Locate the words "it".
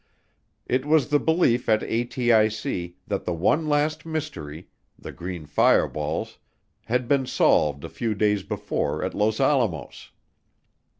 0.65-0.83